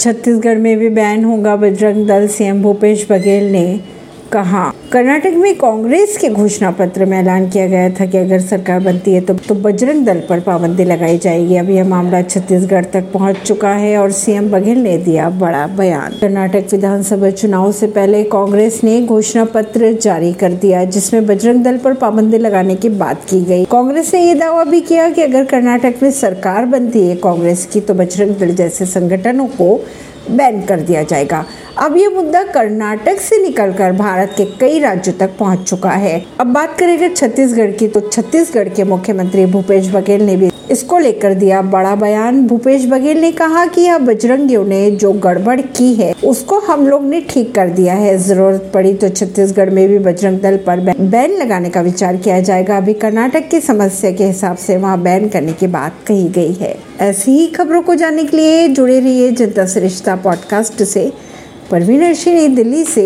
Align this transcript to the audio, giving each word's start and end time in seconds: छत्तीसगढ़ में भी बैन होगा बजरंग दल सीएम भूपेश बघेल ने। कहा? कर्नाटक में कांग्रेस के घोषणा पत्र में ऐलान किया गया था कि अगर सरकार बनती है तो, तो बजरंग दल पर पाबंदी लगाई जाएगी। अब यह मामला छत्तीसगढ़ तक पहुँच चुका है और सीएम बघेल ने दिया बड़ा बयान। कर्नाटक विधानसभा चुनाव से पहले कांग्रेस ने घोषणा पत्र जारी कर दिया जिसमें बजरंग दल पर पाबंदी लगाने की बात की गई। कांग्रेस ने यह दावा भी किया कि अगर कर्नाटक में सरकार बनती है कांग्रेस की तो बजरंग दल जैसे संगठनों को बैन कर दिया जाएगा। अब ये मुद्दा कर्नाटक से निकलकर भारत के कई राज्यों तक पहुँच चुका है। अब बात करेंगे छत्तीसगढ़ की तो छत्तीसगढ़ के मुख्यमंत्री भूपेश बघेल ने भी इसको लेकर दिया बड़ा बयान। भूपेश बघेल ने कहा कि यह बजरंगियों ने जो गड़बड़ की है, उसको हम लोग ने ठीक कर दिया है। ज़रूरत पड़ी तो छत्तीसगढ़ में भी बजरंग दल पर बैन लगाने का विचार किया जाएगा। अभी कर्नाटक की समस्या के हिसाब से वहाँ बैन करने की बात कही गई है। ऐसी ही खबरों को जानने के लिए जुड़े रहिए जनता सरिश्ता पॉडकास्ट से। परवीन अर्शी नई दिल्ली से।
छत्तीसगढ़ 0.00 0.58
में 0.58 0.78
भी 0.78 0.88
बैन 0.88 1.24
होगा 1.24 1.56
बजरंग 1.56 2.06
दल 2.06 2.26
सीएम 2.28 2.62
भूपेश 2.62 3.06
बघेल 3.10 3.50
ने। 3.52 3.80
कहा? 4.32 4.72
कर्नाटक 4.92 5.32
में 5.36 5.54
कांग्रेस 5.54 6.16
के 6.18 6.28
घोषणा 6.28 6.70
पत्र 6.70 7.04
में 7.04 7.18
ऐलान 7.18 7.48
किया 7.50 7.66
गया 7.66 7.90
था 7.90 8.06
कि 8.06 8.18
अगर 8.18 8.40
सरकार 8.40 8.80
बनती 8.80 9.14
है 9.14 9.20
तो, 9.20 9.34
तो 9.34 9.54
बजरंग 9.54 10.04
दल 10.06 10.22
पर 10.28 10.40
पाबंदी 10.40 10.84
लगाई 10.84 11.18
जाएगी। 11.18 11.56
अब 11.56 11.70
यह 11.70 11.84
मामला 11.84 12.22
छत्तीसगढ़ 12.22 12.84
तक 12.84 13.10
पहुँच 13.12 13.36
चुका 13.36 13.68
है 13.68 13.96
और 13.98 14.10
सीएम 14.10 14.50
बघेल 14.50 14.78
ने 14.78 14.96
दिया 14.98 15.30
बड़ा 15.30 15.66
बयान। 15.66 16.12
कर्नाटक 16.20 16.66
विधानसभा 16.72 17.30
चुनाव 17.30 17.72
से 17.72 17.86
पहले 17.86 18.22
कांग्रेस 18.24 18.80
ने 18.84 19.00
घोषणा 19.06 19.44
पत्र 19.44 19.92
जारी 19.92 20.32
कर 20.32 20.52
दिया 20.52 20.84
जिसमें 20.84 21.26
बजरंग 21.26 21.64
दल 21.64 21.78
पर 21.78 21.94
पाबंदी 21.94 22.38
लगाने 22.38 22.74
की 22.74 22.88
बात 22.88 23.24
की 23.24 23.40
गई। 23.44 23.64
कांग्रेस 23.64 24.14
ने 24.14 24.20
यह 24.20 24.34
दावा 24.34 24.64
भी 24.64 24.80
किया 24.80 25.08
कि 25.10 25.22
अगर 25.22 25.44
कर्नाटक 25.44 25.94
में 26.02 26.10
सरकार 26.10 26.64
बनती 26.64 27.06
है 27.08 27.16
कांग्रेस 27.16 27.66
की 27.66 27.80
तो 27.80 27.94
बजरंग 27.94 28.36
दल 28.36 28.54
जैसे 28.54 28.86
संगठनों 28.86 29.46
को 29.46 29.84
बैन 30.30 30.60
कर 30.62 30.80
दिया 30.80 31.02
जाएगा। 31.02 31.44
अब 31.78 31.96
ये 31.96 32.08
मुद्दा 32.08 32.42
कर्नाटक 32.44 33.20
से 33.20 33.38
निकलकर 33.42 33.92
भारत 33.94 34.34
के 34.36 34.44
कई 34.60 34.78
राज्यों 34.80 35.16
तक 35.18 35.36
पहुँच 35.38 35.68
चुका 35.68 35.90
है। 35.90 36.22
अब 36.40 36.46
बात 36.46 36.78
करेंगे 36.78 37.08
छत्तीसगढ़ 37.08 37.70
की 37.70 37.88
तो 37.88 38.00
छत्तीसगढ़ 38.02 38.68
के 38.68 38.84
मुख्यमंत्री 38.84 39.46
भूपेश 39.46 39.90
बघेल 39.90 40.22
ने 40.22 40.36
भी 40.36 40.50
इसको 40.70 40.98
लेकर 40.98 41.34
दिया 41.34 41.60
बड़ा 41.64 41.94
बयान। 41.96 42.46
भूपेश 42.46 42.84
बघेल 42.86 43.20
ने 43.20 43.30
कहा 43.32 43.64
कि 43.66 43.80
यह 43.80 43.98
बजरंगियों 44.00 44.64
ने 44.64 44.90
जो 44.92 45.12
गड़बड़ 45.14 45.60
की 45.60 45.92
है, 45.94 46.12
उसको 46.24 46.58
हम 46.60 46.86
लोग 46.88 47.04
ने 47.04 47.20
ठीक 47.30 47.54
कर 47.54 47.70
दिया 47.70 47.94
है। 47.94 48.16
ज़रूरत 48.18 48.70
पड़ी 48.74 48.94
तो 48.94 49.08
छत्तीसगढ़ 49.08 49.70
में 49.70 49.86
भी 49.88 49.98
बजरंग 50.00 50.40
दल 50.40 50.56
पर 50.66 50.80
बैन 51.00 51.36
लगाने 51.36 51.70
का 51.70 51.80
विचार 51.80 52.16
किया 52.16 52.40
जाएगा। 52.40 52.76
अभी 52.76 52.94
कर्नाटक 52.96 53.48
की 53.50 53.60
समस्या 53.62 54.10
के 54.10 54.24
हिसाब 54.24 54.56
से 54.58 54.76
वहाँ 54.76 55.02
बैन 55.02 55.28
करने 55.28 55.52
की 55.52 55.66
बात 55.68 55.96
कही 56.06 56.28
गई 56.28 56.52
है। 56.52 56.74
ऐसी 57.00 57.30
ही 57.30 57.46
खबरों 57.46 57.82
को 57.82 57.94
जानने 57.94 58.24
के 58.24 58.36
लिए 58.36 58.68
जुड़े 58.68 59.00
रहिए 59.00 59.30
जनता 59.30 59.66
सरिश्ता 59.66 60.16
पॉडकास्ट 60.16 60.82
से। 60.82 61.12
परवीन 61.70 62.04
अर्शी 62.04 62.34
नई 62.34 62.48
दिल्ली 62.48 62.84
से। 62.84 62.90